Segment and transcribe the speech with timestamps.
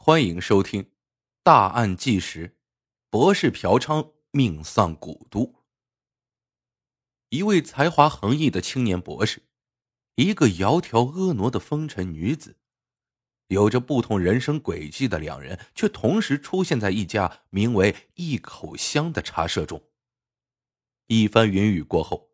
[0.00, 0.84] 欢迎收听
[1.42, 2.48] 《大案纪实》，
[3.10, 5.64] 博士嫖娼命丧古都。
[7.28, 9.42] 一位才华横溢的青年博士，
[10.14, 12.56] 一个窈窕婀娜的风尘女子，
[13.48, 19.82] 有着不同人生轨迹的两人，却同时出现在一家名为“一口香”的茶社中。
[21.08, 22.30] 一番云雨过后，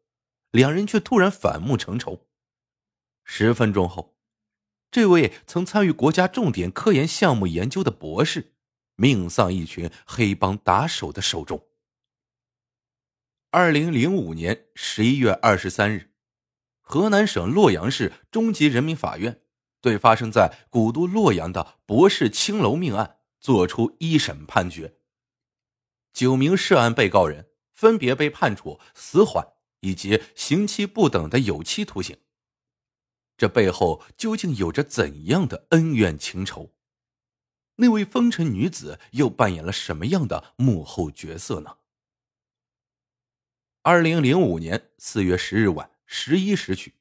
[0.50, 2.28] 两人却突然反目成仇。
[3.24, 4.13] 十分钟后。
[4.94, 8.52] 这位曾参与国家重点科研项目研究的博士，
[8.94, 11.66] 命丧一群黑帮打手的手中。
[13.50, 16.12] 二零零五年十一月二十三日，
[16.80, 19.40] 河南省洛阳市中级人民法院
[19.80, 24.94] 对发生在古都洛阳的博士青楼命案作出一审判决。
[26.12, 29.44] 九名涉案被告人分别被判处死缓
[29.80, 32.16] 以及刑期不等的有期徒刑。
[33.36, 36.72] 这背后究竟有着怎样的恩怨情仇？
[37.76, 41.78] 那位风尘女子又扮演了什么样的幕后角色呢？
[43.82, 46.94] 二零零五年四月十日晚十一时许，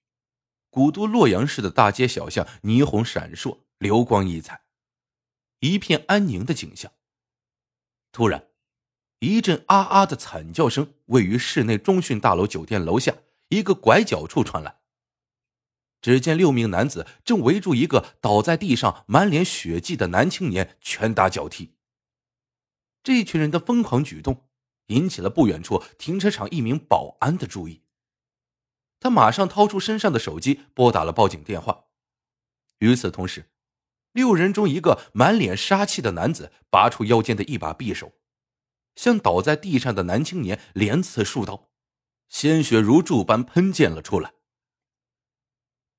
[0.71, 4.63] 古都洛阳市的大街小巷霓虹闪烁，流光溢彩，
[5.59, 6.91] 一片安宁的景象。
[8.11, 8.47] 突然，
[9.19, 13.15] 一阵啊啊的惨叫声位于市内中讯大楼酒店楼下
[13.49, 14.82] 一个拐角处传来。
[16.03, 21.75] 只见六名男子正围住一个倒在地上、满脸血迹的男青年，拳打脚踢。
[23.01, 24.49] 这群人的疯狂举动
[24.87, 27.83] 引起了不远处停车场一名保安的注意。
[28.99, 31.85] 他马上掏出身上的手机，拨打了报警电话。
[32.79, 33.49] 与此同时，
[34.11, 38.11] 六人中一个满脸杀气的男子拔出腰间的一把匕首，
[38.97, 41.69] 向倒在地上的男青年连刺数刀，
[42.27, 44.33] 鲜血如注般喷溅了出来。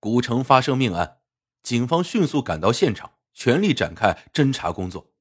[0.05, 1.23] 古城发生命案，
[1.63, 5.15] 警方迅速赶到现场，全力展开侦查工作。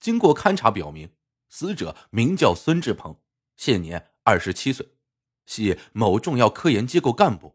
[0.00, 1.12] 经过勘查表明，
[1.48, 3.20] 死者名叫孙志鹏，
[3.54, 4.96] 现年二十七岁，
[5.46, 7.54] 系某重要科研机构干部。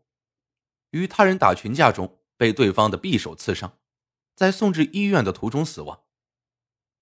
[0.92, 3.78] 与他人打群架中被对方的匕首刺伤，
[4.34, 6.04] 在送至医院的途中死亡。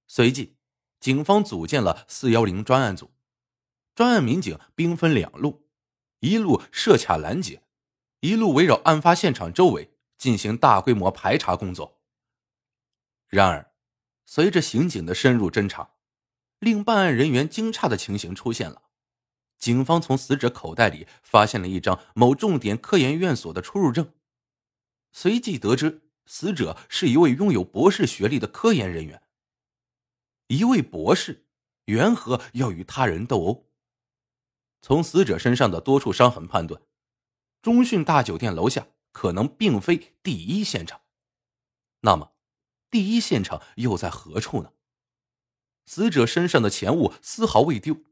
[0.08, 0.56] 随即，
[1.00, 3.12] 警方组建了四幺零专案组，
[3.94, 5.68] 专案民警兵分两路，
[6.22, 7.62] 一路设卡拦截。
[8.22, 12.00] 一路围绕案发现场周围进行大规模排查工作。
[13.28, 13.74] 然而，
[14.26, 15.92] 随着刑警的深入侦查，
[16.60, 18.84] 令办案人员惊诧的情形出现了：
[19.58, 24.12] 警方从死者口袋里发现了一张某重点科研院所的出入证，
[25.12, 29.22] 随即得知死者是一位拥有博士学历的科研人员。
[30.48, 31.46] 一位博士，
[31.86, 33.68] 缘何要与他人斗殴？
[34.82, 36.82] 从死者身上的多处伤痕判断。
[37.62, 41.02] 中讯大酒店楼下可能并非第一现场，
[42.02, 42.34] 那么，
[42.90, 44.72] 第一现场又在何处呢？
[45.86, 48.04] 死者身上的钱物丝毫未丢，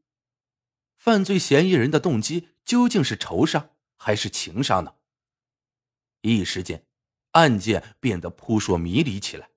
[0.97, 4.95] 犯罪嫌疑人的动机究竟是仇杀还是情杀呢？
[6.21, 6.85] 一时间，
[7.31, 9.51] 案件变得扑朔迷离起来。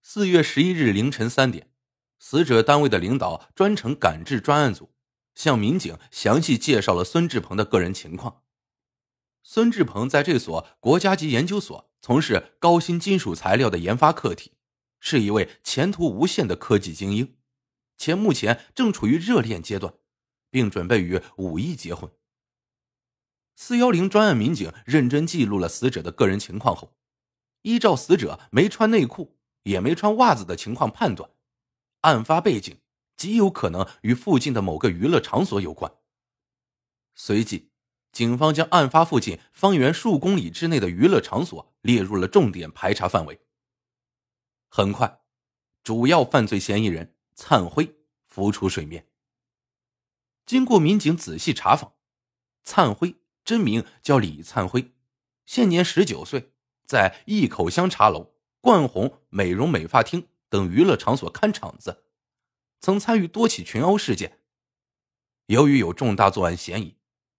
[0.00, 1.70] 四月十一日凌晨三点，
[2.18, 4.94] 死者单位的领导专程赶至专案组，
[5.34, 8.44] 向民警详细介绍了孙志鹏的个人情况。
[9.48, 14.50] 孙志鹏在这所国家级研究所从事高新金属材料的研发课题，
[14.98, 17.36] 是一位前途无限的科技精英，
[17.96, 19.94] 且目前正处于热恋阶段，
[20.50, 22.10] 并准备于五一结婚。
[23.54, 26.96] 四幺零专案民警认真记录了死者的个人情况后，
[27.62, 31.30] 依照死者没穿内裤也没穿袜子的情况判断，
[32.00, 32.76] 案发背景
[33.16, 35.92] 极有可能与附近的某个娱乐场所有关。
[37.14, 37.70] 随即。
[38.16, 43.38] 警方将案发附近方圆数公里之内的娱乐场所列入了重点排查范围。
[44.70, 45.20] 很快，
[45.84, 47.94] 主要犯罪嫌疑人灿辉
[48.24, 49.06] 浮出水面。
[50.46, 51.92] 经过民警仔细查访，
[52.64, 54.94] 灿辉真名叫李灿辉，
[55.44, 56.54] 现年十九岁，
[56.86, 62.04] 在一口香茶楼、冠宏美容美发厅等娱乐场所看场子，
[62.80, 64.40] 曾参与多起群殴事件。
[65.48, 66.96] 由于有重大作案嫌疑。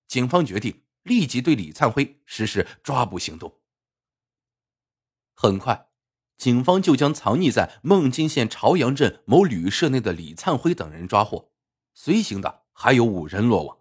[0.08, 3.60] 警方决定立即对李灿辉实施抓捕行动。
[5.34, 5.90] 很快，
[6.38, 11.52] 警方就将藏匿在孟津县朝阳镇某旅社内的李灿辉等人抓获，
[11.94, 13.78] 随行的还有五人落网。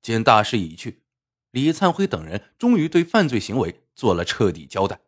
[0.00, 1.04] 见大势已去，
[1.50, 5.00] 李灿辉等人终于对犯罪行为做了彻底交代。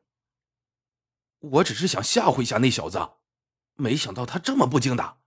[1.41, 3.13] 我只是想吓唬一下那小子，
[3.75, 5.19] 没想到他这么不经打。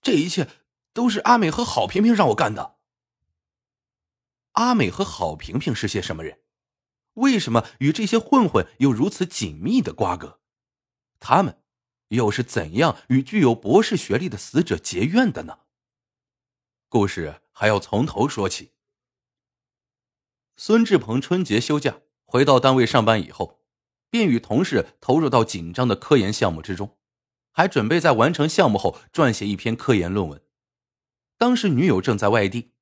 [0.00, 0.48] 这一切
[0.92, 2.77] 都是阿美和郝萍萍让我干的。
[4.58, 6.40] 阿美和郝萍萍是些什么人？
[7.14, 10.40] 为什么与这些混混有如此紧密的瓜葛？
[11.20, 11.62] 他们
[12.08, 15.60] 又是怎样与具有博士学历的死者结怨的呢？
[16.88, 18.72] 故事还要从头说起。
[20.56, 23.60] 孙志鹏春节休假回到单位上班以后，
[24.10, 26.98] 便与同事投入到紧张的科研项目之中，
[27.52, 30.42] 还准备在完成项目后撰写一篇科研论文。
[31.36, 32.72] 当时女友正在外地，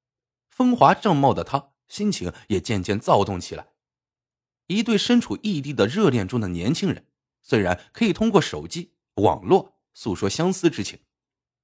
[0.57, 3.69] 风华正茂的他心情也渐渐躁动起来。
[4.69, 7.05] 一对身处异地的热恋中的年轻人，
[7.43, 10.99] 虽然可以通过手机、网络诉说相思之情，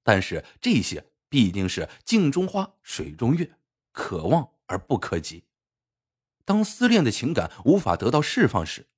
[0.02, 3.56] 但是这些必定是镜中花、水中月，
[3.92, 5.44] 可望而不可及。
[6.44, 8.90] 当思恋的情感无法得到释放时，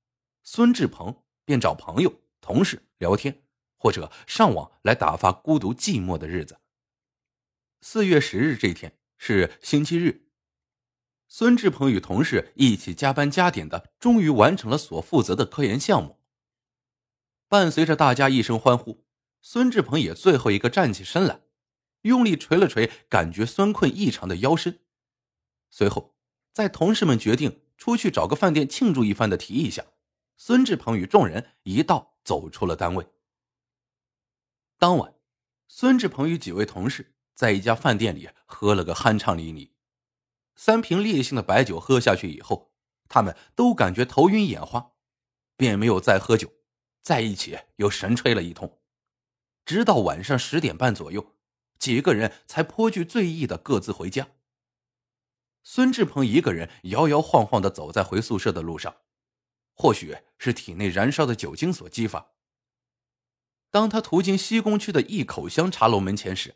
[0.43, 3.43] 孙志鹏便找朋友、同事聊天，
[3.77, 6.59] 或者上网来打发孤独寂寞的日子。
[7.79, 10.29] 四月十日这天是星期日。
[11.27, 16.19] 孙志鹏与同事一起加班加点的，终于完成了所负责的科研项目。
[17.47, 19.05] 伴随着大家一声欢呼，
[19.41, 21.41] 孙志鹏也最后一个站起身来，
[22.01, 24.79] 用力捶了捶感觉酸困异常的腰身。
[25.69, 26.15] 随后，
[26.53, 29.85] 在同事们决定出去找个饭店庆祝一番的提议下，
[30.37, 33.07] 孙志鹏与众人一道走出了单位。
[34.77, 35.15] 当晚，
[35.67, 39.69] 孙志鹏与几位同事在一家饭店里喝了个酣畅淋漓。
[40.55, 42.71] 三瓶烈性的白酒喝下去以后，
[43.09, 44.93] 他们都感觉头晕眼花，
[45.57, 46.49] 便没有再喝酒，
[47.01, 48.79] 在一起又神吹了一通，
[49.65, 51.35] 直到晚上十点半左右，
[51.77, 54.29] 几个人才颇具醉意的各自回家。
[55.61, 58.95] 孙志鹏一个人摇摇晃晃的走在回宿舍的路上，
[59.73, 62.31] 或许是体内燃烧的酒精所激发。
[63.71, 66.55] 当他途经西宫区的一口香茶楼门前时，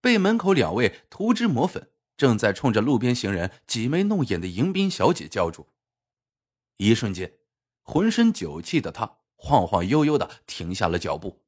[0.00, 1.90] 被门口两位涂脂抹粉。
[2.16, 5.68] 正在冲着路边行人挤眉弄眼的迎宾小姐叫住，
[6.76, 7.38] 一瞬间，
[7.82, 11.44] 浑身酒气的他晃晃悠悠的停下了脚步。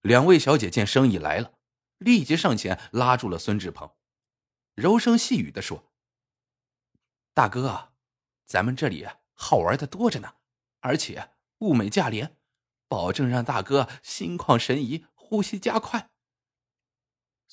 [0.00, 1.52] 两位小姐见生意来了，
[1.98, 3.92] 立即上前拉住了孙志鹏，
[4.74, 5.92] 柔声细语的说
[7.32, 7.92] ：“大哥，
[8.44, 10.34] 咱们这里好玩的多着呢，
[10.80, 12.36] 而且物美价廉，
[12.88, 16.10] 保证让大哥心旷神怡，呼吸加快。”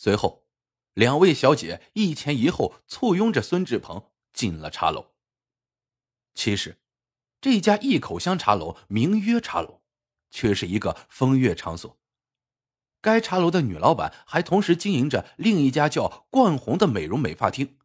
[0.02, 0.48] 随后。
[0.96, 5.12] 两位小姐一前一后簇拥着孙志鹏进了茶楼。
[6.34, 6.80] 其实，
[7.40, 9.84] 这家一口香茶楼名曰茶楼，
[10.32, 12.00] 却是一个风月场所。
[13.00, 17.78] 该茶楼的女老板还同时经营着另一家叫“冠红”的美容美发厅。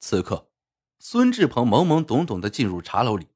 [0.00, 0.50] 此刻，
[0.98, 3.28] 孙志鹏懵懵懂懂的进入茶楼里，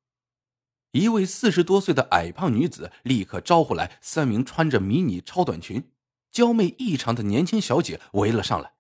[0.92, 5.91] 一位四十多岁的矮胖女子立刻招呼来三名穿着迷你超短裙。
[6.32, 8.74] 娇媚异常的年轻小姐围了上来。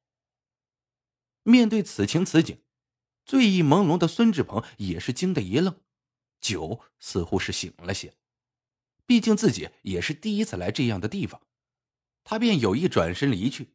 [1.44, 2.58] 面对此情此景，
[3.24, 5.78] 醉意朦胧的孙志鹏也是惊得一愣，
[6.40, 8.14] 酒似乎是醒了些。
[9.04, 11.42] 毕竟自己也是第一次来这样的地方，
[12.24, 13.74] 他便有意转身离去，